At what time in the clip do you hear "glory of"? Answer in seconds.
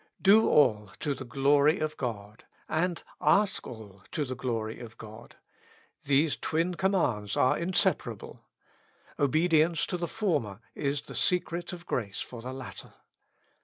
1.23-1.95, 4.33-4.97